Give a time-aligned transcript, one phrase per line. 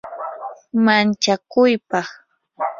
[0.83, 2.05] manchakuypaq